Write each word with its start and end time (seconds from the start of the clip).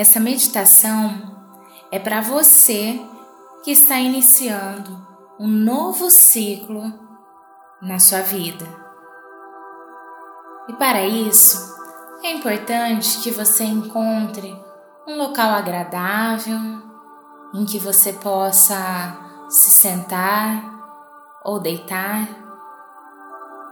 Essa 0.00 0.18
meditação 0.18 1.12
é 1.92 1.98
para 1.98 2.22
você 2.22 2.98
que 3.62 3.70
está 3.70 3.96
iniciando 3.96 5.06
um 5.38 5.46
novo 5.46 6.10
ciclo 6.10 6.90
na 7.82 7.98
sua 7.98 8.22
vida. 8.22 8.66
E 10.70 10.72
para 10.72 11.04
isso, 11.04 11.76
é 12.22 12.32
importante 12.32 13.20
que 13.20 13.30
você 13.30 13.62
encontre 13.64 14.58
um 15.06 15.18
local 15.18 15.50
agradável 15.50 16.58
em 17.52 17.66
que 17.66 17.78
você 17.78 18.14
possa 18.14 19.18
se 19.50 19.70
sentar 19.70 20.64
ou 21.44 21.60
deitar, 21.60 22.26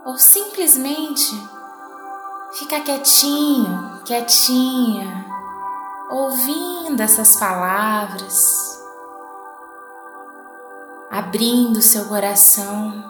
ou 0.04 0.18
simplesmente 0.18 1.30
ficar 2.52 2.80
quietinho, 2.80 4.02
quietinha, 4.04 5.37
ouvindo 6.10 7.00
essas 7.02 7.36
palavras, 7.36 8.34
abrindo 11.10 11.82
seu 11.82 12.06
coração, 12.06 13.04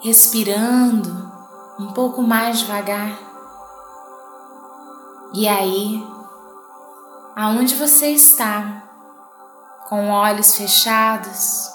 respirando 0.00 1.30
um 1.78 1.92
pouco 1.92 2.22
mais 2.22 2.60
devagar. 2.60 3.18
E 5.34 5.46
aí, 5.48 6.04
aonde 7.36 7.74
você 7.76 8.08
está, 8.08 8.82
com 9.88 10.10
olhos 10.10 10.56
fechados, 10.56 11.70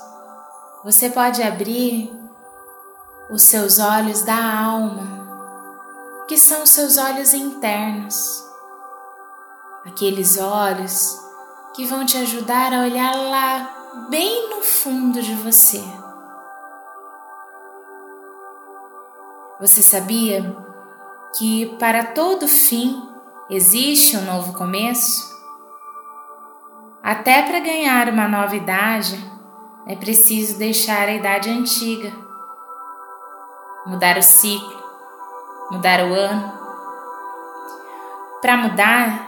você 0.83 1.09
pode 1.09 1.41
abrir 1.41 2.13
os 3.29 3.43
seus 3.43 3.79
olhos 3.79 4.23
da 4.23 4.35
alma, 4.35 6.25
que 6.27 6.37
são 6.37 6.65
seus 6.65 6.97
olhos 6.97 7.33
internos, 7.33 8.46
aqueles 9.87 10.37
olhos 10.37 11.17
que 11.73 11.85
vão 11.85 12.05
te 12.05 12.17
ajudar 12.17 12.73
a 12.73 12.81
olhar 12.81 13.15
lá 13.15 14.05
bem 14.09 14.49
no 14.49 14.61
fundo 14.61 15.21
de 15.21 15.33
você. 15.33 15.83
Você 19.59 19.81
sabia 19.81 20.55
que 21.37 21.65
para 21.79 22.05
todo 22.05 22.47
fim 22.47 23.01
existe 23.49 24.15
um 24.17 24.25
novo 24.25 24.53
começo? 24.53 25.35
Até 27.01 27.41
para 27.41 27.59
ganhar 27.59 28.09
uma 28.09 28.27
nova 28.27 28.55
idade, 28.55 29.17
é 29.87 29.95
preciso 29.95 30.59
deixar 30.59 31.07
a 31.07 31.13
idade 31.13 31.49
antiga, 31.49 32.11
mudar 33.85 34.17
o 34.17 34.21
ciclo, 34.21 34.83
mudar 35.71 36.01
o 36.01 36.13
ano. 36.13 36.53
Para 38.41 38.57
mudar, 38.57 39.26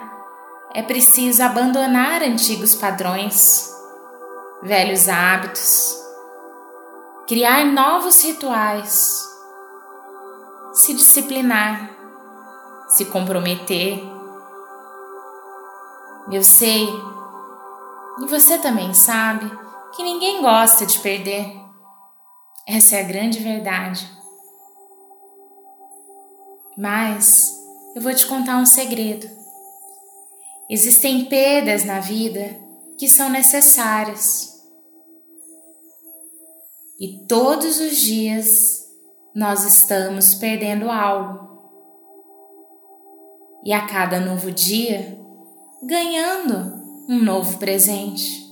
é 0.73 0.83
preciso 0.83 1.41
abandonar 1.41 2.21
antigos 2.21 2.75
padrões, 2.75 3.69
velhos 4.61 5.09
hábitos, 5.09 5.97
criar 7.27 7.65
novos 7.65 8.21
rituais, 8.23 9.27
se 10.73 10.93
disciplinar, 10.93 11.89
se 12.89 13.05
comprometer. 13.05 13.99
Eu 16.31 16.43
sei, 16.43 16.87
e 18.19 18.27
você 18.27 18.59
também 18.59 18.93
sabe, 18.93 19.49
que 19.95 20.03
ninguém 20.03 20.41
gosta 20.41 20.85
de 20.85 20.99
perder. 20.99 21.51
Essa 22.67 22.97
é 22.97 22.99
a 23.01 23.07
grande 23.07 23.39
verdade. 23.39 24.07
Mas 26.77 27.51
eu 27.95 28.01
vou 28.01 28.13
te 28.13 28.27
contar 28.27 28.57
um 28.57 28.65
segredo. 28.65 29.27
Existem 30.69 31.25
perdas 31.25 31.83
na 31.83 31.99
vida 31.99 32.55
que 32.97 33.09
são 33.09 33.29
necessárias. 33.29 34.61
E 36.99 37.25
todos 37.27 37.79
os 37.79 37.97
dias 37.97 38.87
nós 39.33 39.63
estamos 39.63 40.35
perdendo 40.35 40.91
algo. 40.91 41.49
E 43.63 43.73
a 43.73 43.87
cada 43.87 44.19
novo 44.19 44.51
dia, 44.51 45.17
ganhando 45.81 46.79
um 47.09 47.23
novo 47.23 47.57
presente. 47.57 48.47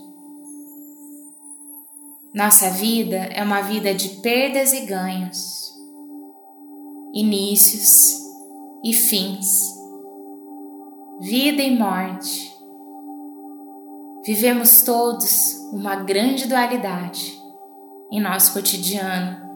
Nossa 2.33 2.69
vida 2.69 3.17
é 3.17 3.43
uma 3.43 3.61
vida 3.61 3.93
de 3.93 4.09
perdas 4.21 4.73
e 4.73 4.81
ganhos, 4.81 5.73
inícios 7.13 7.89
e 8.83 8.93
fins, 8.93 9.76
vida 11.19 11.61
e 11.63 11.75
morte. 11.75 12.55
Vivemos 14.25 14.83
todos 14.83 15.55
uma 15.71 15.95
grande 15.95 16.47
dualidade 16.47 17.41
em 18.11 18.21
nosso 18.21 18.53
cotidiano. 18.53 19.47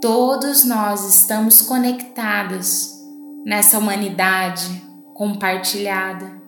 Todos 0.00 0.64
nós 0.64 1.04
estamos 1.08 1.62
conectados 1.62 2.92
nessa 3.44 3.78
humanidade 3.78 4.82
compartilhada. 5.14 6.42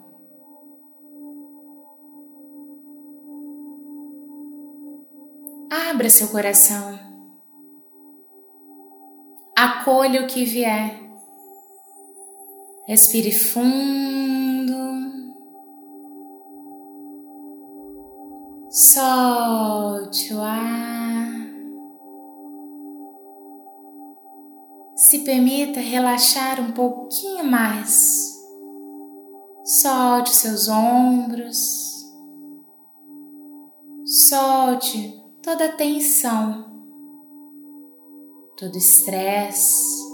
Abra 5.91 6.11
seu 6.11 6.29
coração. 6.29 6.99
Acolha 9.57 10.23
o 10.23 10.27
que 10.27 10.45
vier. 10.45 11.06
Respire 12.87 13.33
fundo. 13.33 14.77
Solte 18.71 20.33
o 20.33 20.41
ar. 20.41 21.27
Se 24.95 25.25
permita 25.25 25.81
relaxar 25.81 26.61
um 26.61 26.71
pouquinho 26.71 27.45
mais. 27.45 28.37
Solte 29.65 30.31
seus 30.33 30.69
ombros. 30.69 31.87
Solte 34.05 35.21
toda 35.43 35.73
tensão, 35.73 36.85
todo 38.57 38.77
estresse. 38.79 40.06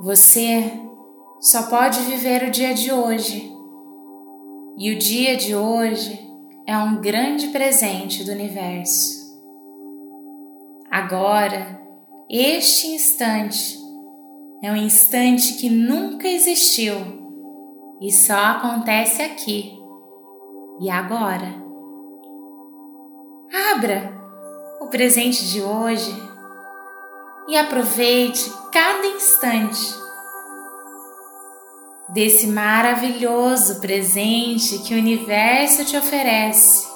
Você 0.00 0.80
só 1.40 1.64
pode 1.64 2.00
viver 2.02 2.44
o 2.44 2.50
dia 2.50 2.72
de 2.72 2.92
hoje. 2.92 3.52
E 4.76 4.92
o 4.92 4.98
dia 4.98 5.36
de 5.36 5.56
hoje 5.56 6.30
é 6.66 6.78
um 6.78 7.00
grande 7.00 7.48
presente 7.48 8.22
do 8.22 8.30
universo. 8.30 9.36
Agora, 10.88 11.82
este 12.30 12.86
instante 12.86 13.76
é 14.62 14.70
um 14.70 14.76
instante 14.76 15.54
que 15.54 15.68
nunca 15.68 16.28
existiu 16.28 16.96
e 18.00 18.12
só 18.12 18.36
acontece 18.36 19.20
aqui 19.22 19.76
e 20.80 20.88
agora. 20.88 21.54
Abra 23.72 24.16
o 24.80 24.86
presente 24.86 25.44
de 25.46 25.60
hoje 25.60 26.27
e 27.48 27.56
aproveite 27.56 28.52
cada 28.70 29.06
instante 29.06 29.96
desse 32.10 32.46
maravilhoso 32.46 33.80
presente 33.80 34.78
que 34.80 34.94
o 34.94 34.98
universo 34.98 35.84
te 35.84 35.96
oferece. 35.96 36.86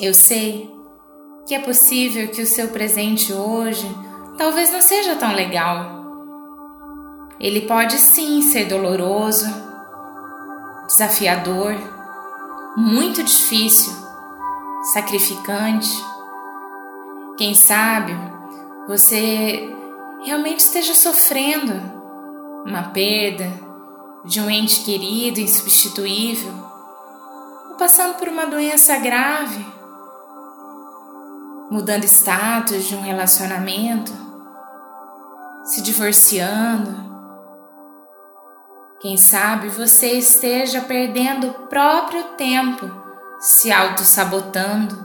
Eu 0.00 0.12
sei 0.14 0.74
que 1.46 1.54
é 1.54 1.58
possível 1.60 2.28
que 2.28 2.42
o 2.42 2.46
seu 2.46 2.68
presente 2.68 3.32
hoje 3.32 3.86
talvez 4.36 4.72
não 4.72 4.80
seja 4.80 5.16
tão 5.16 5.32
legal. 5.34 6.02
Ele 7.38 7.62
pode 7.62 7.98
sim 7.98 8.42
ser 8.42 8.66
doloroso, 8.66 9.61
desafiador, 10.92 11.74
muito 12.76 13.22
difícil, 13.22 13.94
sacrificante. 14.92 15.88
Quem 17.38 17.54
sabe 17.54 18.14
você 18.86 19.74
realmente 20.22 20.60
esteja 20.60 20.94
sofrendo 20.94 21.72
uma 22.66 22.90
perda 22.90 23.50
de 24.24 24.38
um 24.38 24.50
ente 24.50 24.84
querido 24.84 25.40
insubstituível, 25.40 26.52
ou 27.70 27.76
passando 27.76 28.14
por 28.18 28.28
uma 28.28 28.46
doença 28.46 28.98
grave 28.98 29.72
mudando 31.70 32.04
status 32.04 32.84
de 32.84 32.94
um 32.94 33.00
relacionamento, 33.00 34.12
se 35.64 35.80
divorciando. 35.80 37.11
Quem 39.02 39.16
sabe 39.16 39.68
você 39.68 40.12
esteja 40.12 40.80
perdendo 40.82 41.48
o 41.48 41.54
próprio 41.66 42.22
tempo, 42.36 42.88
se 43.40 43.72
auto-sabotando 43.72 44.96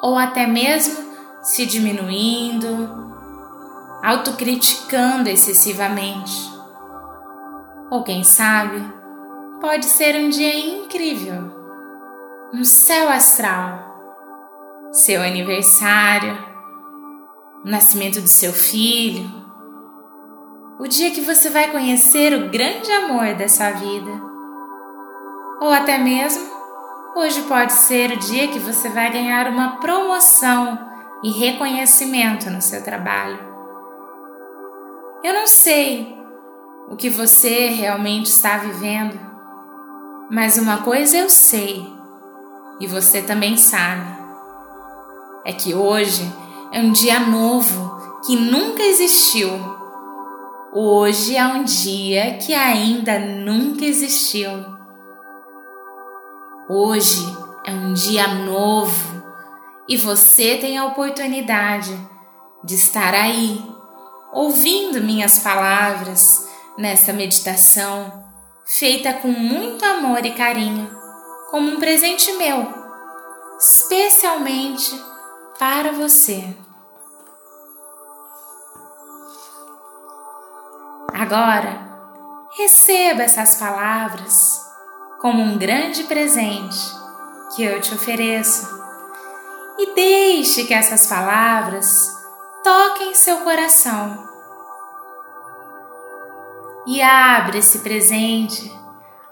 ou 0.00 0.16
até 0.16 0.46
mesmo 0.46 1.12
se 1.42 1.66
diminuindo, 1.66 2.88
autocriticando 4.00 5.28
excessivamente. 5.28 6.32
Ou 7.90 8.04
quem 8.04 8.22
sabe, 8.22 8.80
pode 9.60 9.86
ser 9.86 10.14
um 10.14 10.28
dia 10.28 10.56
incrível, 10.56 11.50
um 12.54 12.62
céu 12.62 13.08
astral, 13.08 14.88
seu 14.92 15.20
aniversário, 15.20 16.38
o 17.64 17.68
nascimento 17.68 18.20
do 18.20 18.28
seu 18.28 18.52
filho 18.52 19.41
o 20.82 20.88
dia 20.88 21.12
que 21.12 21.20
você 21.20 21.48
vai 21.48 21.70
conhecer 21.70 22.34
o 22.34 22.50
grande 22.50 22.90
amor 22.90 23.36
da 23.36 23.48
sua 23.48 23.70
vida. 23.70 24.10
Ou 25.60 25.70
até 25.70 25.96
mesmo, 25.96 26.44
hoje 27.14 27.40
pode 27.42 27.72
ser 27.72 28.10
o 28.10 28.18
dia 28.18 28.48
que 28.48 28.58
você 28.58 28.88
vai 28.88 29.12
ganhar 29.12 29.46
uma 29.46 29.76
promoção 29.76 30.76
e 31.22 31.30
reconhecimento 31.30 32.50
no 32.50 32.60
seu 32.60 32.82
trabalho. 32.82 33.38
Eu 35.22 35.32
não 35.32 35.46
sei 35.46 36.18
o 36.90 36.96
que 36.96 37.08
você 37.08 37.68
realmente 37.68 38.26
está 38.26 38.56
vivendo, 38.56 39.16
mas 40.32 40.58
uma 40.58 40.78
coisa 40.78 41.16
eu 41.16 41.30
sei, 41.30 41.86
e 42.80 42.88
você 42.88 43.22
também 43.22 43.56
sabe: 43.56 44.18
é 45.44 45.52
que 45.52 45.76
hoje 45.76 46.28
é 46.72 46.80
um 46.80 46.90
dia 46.90 47.20
novo 47.20 48.18
que 48.26 48.34
nunca 48.34 48.82
existiu 48.82 49.71
Hoje 50.74 51.36
é 51.36 51.44
um 51.44 51.64
dia 51.64 52.38
que 52.38 52.54
ainda 52.54 53.18
nunca 53.18 53.84
existiu. 53.84 54.50
Hoje 56.66 57.20
é 57.66 57.70
um 57.72 57.92
dia 57.92 58.26
novo 58.26 59.22
e 59.86 59.98
você 59.98 60.56
tem 60.56 60.78
a 60.78 60.86
oportunidade 60.86 61.94
de 62.64 62.74
estar 62.74 63.12
aí, 63.12 63.62
ouvindo 64.32 65.02
minhas 65.02 65.40
palavras 65.40 66.48
nesta 66.78 67.12
meditação 67.12 68.24
feita 68.64 69.12
com 69.12 69.28
muito 69.28 69.84
amor 69.84 70.24
e 70.24 70.30
carinho, 70.30 70.90
como 71.50 71.70
um 71.70 71.78
presente 71.78 72.32
meu, 72.38 72.66
especialmente 73.58 74.98
para 75.58 75.92
você. 75.92 76.56
Agora, 81.22 81.78
receba 82.58 83.22
essas 83.22 83.54
palavras 83.54 84.60
como 85.20 85.40
um 85.40 85.56
grande 85.56 86.02
presente 86.02 86.76
que 87.54 87.62
eu 87.62 87.80
te 87.80 87.94
ofereço 87.94 88.68
e 89.78 89.94
deixe 89.94 90.64
que 90.64 90.74
essas 90.74 91.06
palavras 91.06 91.88
toquem 92.64 93.14
seu 93.14 93.36
coração. 93.42 94.18
E 96.88 97.00
abre 97.00 97.58
esse 97.58 97.78
presente, 97.78 98.76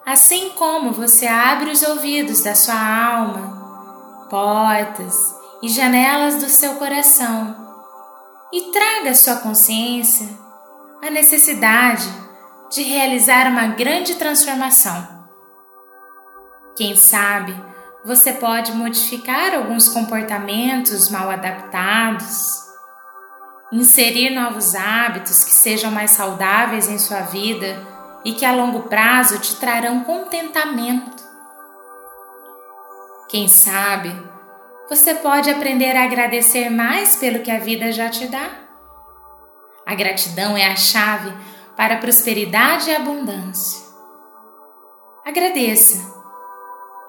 assim 0.06 0.50
como 0.50 0.92
você 0.92 1.26
abre 1.26 1.72
os 1.72 1.82
ouvidos 1.82 2.44
da 2.44 2.54
sua 2.54 2.78
alma, 2.78 4.28
portas 4.30 5.16
e 5.60 5.68
janelas 5.68 6.36
do 6.36 6.48
seu 6.48 6.76
coração, 6.76 7.56
e 8.52 8.70
traga 8.70 9.12
sua 9.12 9.38
consciência 9.38 10.49
a 11.02 11.10
necessidade 11.10 12.08
de 12.70 12.82
realizar 12.82 13.46
uma 13.46 13.68
grande 13.68 14.14
transformação. 14.14 15.26
Quem 16.76 16.96
sabe 16.96 17.54
você 18.04 18.32
pode 18.32 18.72
modificar 18.72 19.54
alguns 19.54 19.88
comportamentos 19.88 21.10
mal 21.10 21.30
adaptados, 21.30 22.46
inserir 23.72 24.30
novos 24.30 24.74
hábitos 24.74 25.44
que 25.44 25.52
sejam 25.52 25.90
mais 25.90 26.12
saudáveis 26.12 26.88
em 26.88 26.98
sua 26.98 27.20
vida 27.20 27.86
e 28.24 28.32
que 28.32 28.44
a 28.44 28.52
longo 28.52 28.82
prazo 28.82 29.38
te 29.38 29.56
trarão 29.56 30.04
contentamento. 30.04 31.22
Quem 33.28 33.48
sabe 33.48 34.10
você 34.88 35.14
pode 35.14 35.48
aprender 35.48 35.96
a 35.96 36.02
agradecer 36.02 36.68
mais 36.68 37.16
pelo 37.16 37.44
que 37.44 37.50
a 37.50 37.60
vida 37.60 37.92
já 37.92 38.08
te 38.08 38.26
dá. 38.26 38.69
A 39.90 39.94
gratidão 39.96 40.56
é 40.56 40.70
a 40.70 40.76
chave 40.76 41.36
para 41.76 41.94
a 41.94 41.98
prosperidade 41.98 42.88
e 42.88 42.94
abundância. 42.94 43.84
Agradeça 45.26 45.98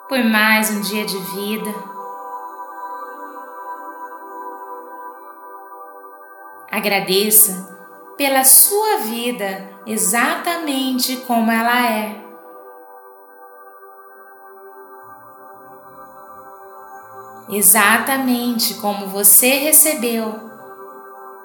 por 0.10 0.24
mais 0.24 0.72
um 0.72 0.82
dia 0.82 1.06
de 1.06 1.16
vida. 1.16 1.72
Agradeça 6.72 7.54
pela 8.18 8.44
sua 8.44 8.98
vida 9.02 9.70
exatamente 9.86 11.18
como 11.18 11.52
ela 11.52 11.88
é. 11.88 12.20
Exatamente 17.48 18.74
como 18.82 19.06
você 19.06 19.52
recebeu 19.60 20.51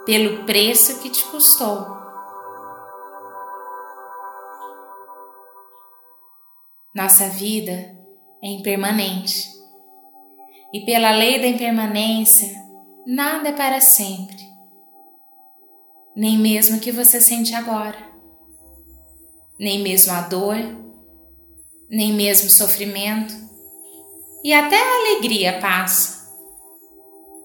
pelo 0.07 0.45
preço 0.45 1.01
que 1.01 1.11
te 1.11 1.25
custou. 1.27 1.85
Nossa 6.95 7.29
vida 7.29 7.73
é 8.41 8.49
impermanente. 8.49 9.51
E, 10.73 10.85
pela 10.87 11.11
lei 11.11 11.41
da 11.41 11.49
impermanência, 11.49 12.55
nada 13.05 13.49
é 13.49 13.53
para 13.53 13.81
sempre, 13.81 14.37
nem 16.15 16.39
mesmo 16.39 16.77
o 16.77 16.81
que 16.81 16.93
você 16.93 17.21
sente 17.21 17.55
agora, 17.55 17.99
nem 19.59 19.83
mesmo 19.83 20.13
a 20.13 20.21
dor, 20.23 20.57
nem 21.91 22.13
mesmo 22.13 22.49
o 22.49 22.53
sofrimento, 22.53 23.35
e 24.45 24.53
até 24.53 24.77
a 24.77 24.99
alegria 24.99 25.61
passa 25.61 26.16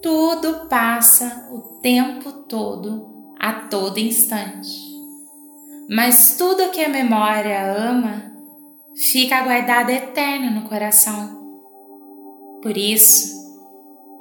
tudo 0.02 0.68
passa 0.68 1.48
o 1.52 1.80
tempo 1.80 2.32
todo, 2.44 3.34
a 3.40 3.54
todo 3.68 4.00
instante. 4.00 4.92
Mas 5.90 6.36
tudo 6.38 6.72
que 6.72 6.84
a 6.84 6.90
memória 6.90 7.62
ama 7.62 8.32
fica 8.96 9.44
guardado 9.44 9.90
eterno 9.90 10.52
no 10.52 10.68
coração. 10.68 11.40
Por 12.62 12.78
isso, 12.78 13.42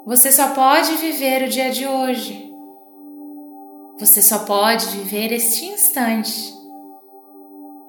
você 0.06 0.32
só 0.32 0.54
pode 0.54 0.92
viver 0.96 1.44
o 1.44 1.48
dia 1.48 1.70
de 1.70 1.86
hoje. 1.86 2.50
Você 3.98 4.22
só 4.22 4.40
pode 4.40 4.86
viver 4.86 5.32
este 5.32 5.66
instante. 5.66 6.54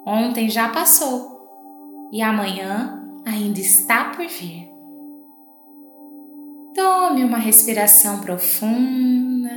Ontem 0.05 0.49
já 0.49 0.69
passou 0.69 2.09
e 2.11 2.21
amanhã 2.21 3.01
ainda 3.25 3.59
está 3.59 4.05
por 4.05 4.27
vir. 4.27 4.70
Tome 6.73 7.25
uma 7.25 7.37
respiração 7.37 8.21
profunda. 8.21 9.51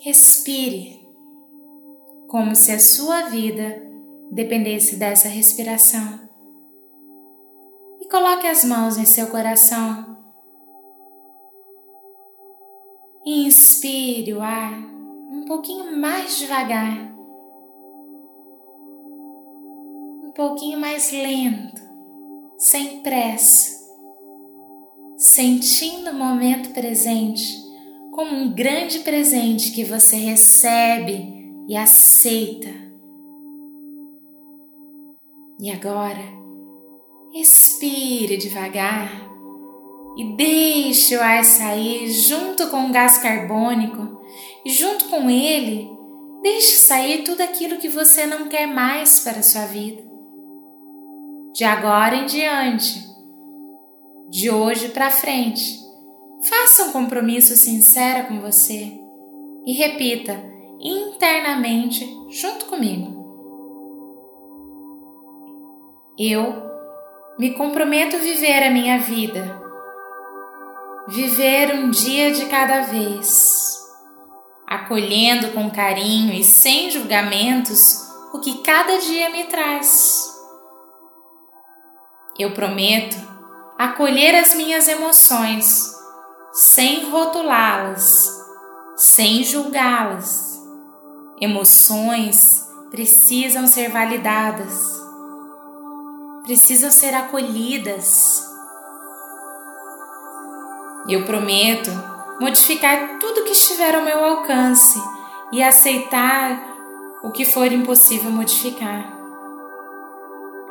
Respire 0.00 1.00
como 2.28 2.54
se 2.54 2.72
a 2.72 2.78
sua 2.78 3.22
vida 3.30 3.82
dependesse 4.30 4.96
dessa 4.96 5.28
respiração. 5.28 6.20
E 8.00 8.08
coloque 8.08 8.46
as 8.46 8.64
mãos 8.64 8.98
em 8.98 9.06
seu 9.06 9.28
coração. 9.28 10.14
Inspire 13.24 14.34
o 14.34 14.42
ar 14.42 14.78
um 15.32 15.44
pouquinho 15.46 15.96
mais 15.96 16.36
devagar, 16.36 17.16
um 20.22 20.32
pouquinho 20.34 20.78
mais 20.78 21.10
lento, 21.10 21.80
sem 22.58 23.00
pressa 23.00 23.85
sentindo 25.26 26.10
o 26.10 26.14
momento 26.14 26.70
presente 26.70 27.42
como 28.12 28.34
um 28.34 28.52
grande 28.52 29.00
presente 29.00 29.72
que 29.72 29.82
você 29.82 30.16
recebe 30.16 31.34
e 31.68 31.76
aceita. 31.76 32.72
E 35.60 35.70
agora, 35.70 36.22
expire 37.34 38.36
devagar 38.36 39.28
e 40.16 40.36
deixe 40.36 41.16
o 41.16 41.22
ar 41.22 41.44
sair 41.44 42.08
junto 42.08 42.68
com 42.68 42.86
o 42.86 42.92
gás 42.92 43.18
carbônico 43.18 44.22
e 44.64 44.70
junto 44.70 45.06
com 45.06 45.28
ele, 45.28 45.90
deixe 46.40 46.76
sair 46.76 47.24
tudo 47.24 47.40
aquilo 47.40 47.78
que 47.78 47.88
você 47.88 48.26
não 48.26 48.48
quer 48.48 48.66
mais 48.66 49.20
para 49.20 49.40
a 49.40 49.42
sua 49.42 49.66
vida. 49.66 50.02
De 51.52 51.64
agora 51.64 52.14
em 52.14 52.26
diante, 52.26 53.05
de 54.28 54.50
hoje 54.50 54.88
para 54.88 55.10
frente. 55.10 55.62
Faça 56.48 56.84
um 56.84 56.92
compromisso 56.92 57.56
sincero 57.56 58.28
com 58.28 58.40
você 58.40 58.92
e 59.64 59.72
repita 59.72 60.32
internamente 60.80 62.06
junto 62.30 62.66
comigo. 62.66 63.24
Eu 66.18 66.66
me 67.38 67.52
comprometo 67.54 68.16
a 68.16 68.18
viver 68.18 68.62
a 68.62 68.70
minha 68.70 68.98
vida, 68.98 69.62
viver 71.08 71.74
um 71.74 71.90
dia 71.90 72.32
de 72.32 72.46
cada 72.46 72.82
vez, 72.82 73.78
acolhendo 74.66 75.50
com 75.50 75.70
carinho 75.70 76.32
e 76.32 76.42
sem 76.42 76.90
julgamentos 76.90 78.06
o 78.32 78.40
que 78.40 78.62
cada 78.62 78.98
dia 78.98 79.30
me 79.30 79.44
traz. 79.44 80.34
Eu 82.38 82.52
prometo 82.52 83.35
acolher 83.78 84.34
as 84.34 84.54
minhas 84.54 84.88
emoções 84.88 85.94
sem 86.52 87.10
rotulá-las, 87.10 88.28
sem 88.96 89.42
julgá-las. 89.44 90.60
Emoções 91.40 92.66
precisam 92.90 93.66
ser 93.66 93.90
validadas 93.90 95.06
precisam 96.46 96.92
ser 96.92 97.12
acolhidas. 97.12 98.40
Eu 101.08 101.24
prometo 101.24 101.90
modificar 102.40 103.18
tudo 103.18 103.42
que 103.42 103.52
estiver 103.52 103.94
ao 103.94 104.04
meu 104.04 104.24
alcance 104.24 104.98
e 105.52 105.62
aceitar 105.62 106.62
o 107.24 107.32
que 107.32 107.44
for 107.44 107.70
impossível 107.72 108.30
modificar. 108.30 109.12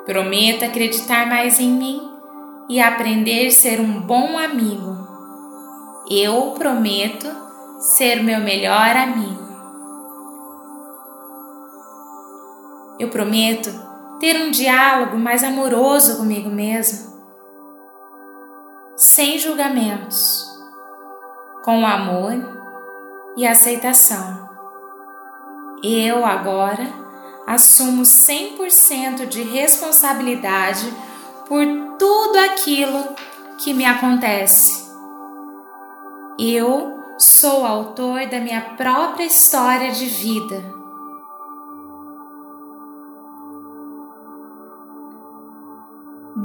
Prometo 0.05 0.63
acreditar 0.63 1.27
mais 1.27 1.59
em 1.59 1.69
mim 1.69 2.14
e 2.69 2.81
aprender 2.81 3.47
a 3.47 3.51
ser 3.51 3.79
um 3.79 4.01
bom 4.01 4.37
amigo. 4.37 4.95
Eu 6.09 6.51
prometo 6.51 7.27
ser 7.79 8.23
meu 8.23 8.39
melhor 8.39 8.95
amigo. 8.95 9.45
Eu 12.99 13.09
prometo 13.09 13.69
ter 14.19 14.35
um 14.37 14.51
diálogo 14.51 15.17
mais 15.17 15.43
amoroso 15.43 16.17
comigo 16.17 16.49
mesmo, 16.49 17.13
sem 18.95 19.37
julgamentos, 19.37 20.45
com 21.63 21.85
amor 21.85 22.33
e 23.35 23.45
aceitação. 23.45 24.49
Eu 25.83 26.25
agora 26.25 26.87
assumo 27.45 28.03
100% 28.03 29.27
de 29.27 29.43
responsabilidade 29.43 30.91
por 31.47 31.65
tudo 31.97 32.37
aquilo 32.37 33.15
que 33.57 33.73
me 33.73 33.85
acontece. 33.85 34.85
Eu 36.39 36.99
sou 37.17 37.65
autor 37.65 38.27
da 38.27 38.39
minha 38.39 38.61
própria 38.75 39.25
história 39.25 39.91
de 39.91 40.05
vida 40.05 40.75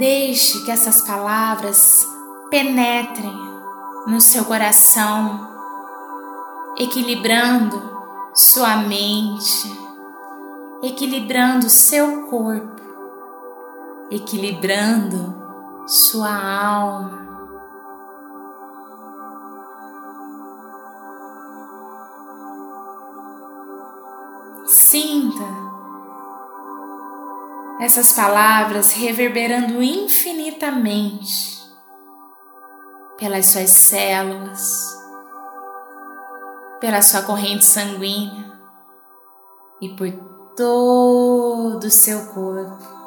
Deixe 0.01 0.63
que 0.63 0.71
essas 0.71 1.01
palavras 1.01 2.07
penetrem 2.49 3.35
no 4.07 4.21
seu 4.21 4.45
coração, 4.45 5.47
equilibrando 6.77 7.79
sua 8.33 8.77
mente, 8.77 9.69
equilibrando 10.81 11.69
seu 11.69 12.29
corpo, 12.29 12.81
equilibrando 14.09 15.40
sua 15.87 16.29
alma. 16.29 17.29
Sinta 24.65 25.61
essas 27.81 28.13
palavras 28.13 28.93
reverberando 28.93 29.81
infinitamente 29.81 31.59
pelas 33.17 33.47
suas 33.47 33.71
células, 33.71 34.61
pela 36.79 37.01
sua 37.01 37.23
corrente 37.23 37.65
sanguínea 37.65 38.59
e 39.81 39.89
por 39.95 40.11
todo 40.55 41.83
o 41.83 41.91
seu 41.91 42.27
corpo. 42.27 43.00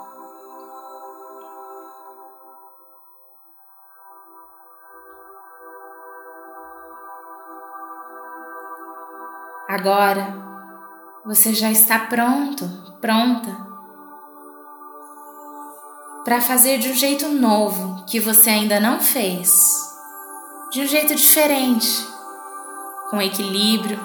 Agora 9.75 10.25
você 11.27 11.53
já 11.53 11.69
está 11.69 11.99
pronto, 11.99 12.65
pronta 13.01 13.51
para 16.25 16.41
fazer 16.41 16.79
de 16.79 16.91
um 16.91 16.95
jeito 16.95 17.27
novo 17.27 18.05
que 18.05 18.21
você 18.21 18.51
ainda 18.51 18.79
não 18.79 19.01
fez, 19.01 19.53
de 20.71 20.81
um 20.81 20.87
jeito 20.87 21.17
diferente, 21.17 22.07
com 23.11 23.21
equilíbrio, 23.21 23.99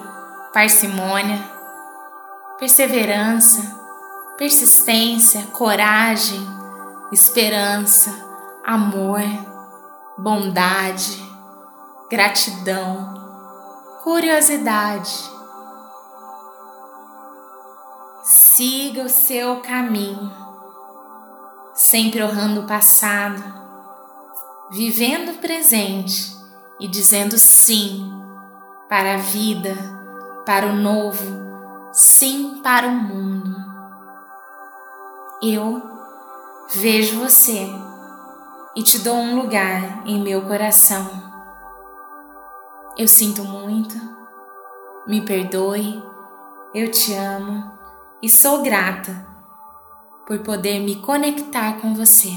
parcimônia, 0.52 1.40
perseverança, 2.58 3.62
persistência, 4.40 5.44
coragem, 5.54 6.42
esperança, 7.12 8.10
amor, 8.66 9.22
bondade, 10.18 11.24
gratidão, 12.10 13.14
curiosidade. 14.04 15.38
Siga 18.32 19.06
o 19.06 19.10
seu 19.10 19.60
caminho 19.60 20.32
sempre 21.74 22.24
honrando 22.24 22.62
o 22.62 22.68
passado, 22.68 23.44
vivendo 24.70 25.32
o 25.32 25.38
presente 25.40 26.38
e 26.80 26.88
dizendo 26.88 27.40
sim 27.40 28.08
para 28.88 29.16
a 29.16 29.18
vida, 29.18 29.74
para 30.46 30.68
o 30.68 30.76
novo, 30.76 31.26
sim 31.92 32.62
para 32.62 32.86
o 32.86 32.92
mundo. 32.92 33.56
Eu 35.42 35.82
vejo 36.76 37.20
você 37.20 37.68
e 38.76 38.84
te 38.84 39.00
dou 39.00 39.16
um 39.16 39.42
lugar 39.42 40.06
em 40.06 40.22
meu 40.22 40.44
coração. 40.44 41.10
Eu 42.96 43.08
sinto 43.08 43.44
muito, 43.44 43.96
me 45.08 45.20
perdoe, 45.26 46.04
eu 46.76 46.92
te 46.92 47.16
amo 47.16 47.79
e 48.22 48.30
sou 48.30 48.62
grata 48.62 49.26
por 50.28 50.40
poder 50.40 50.80
me 50.80 50.98
conectar 50.98 51.80
com 51.82 51.94
você. 51.96 52.32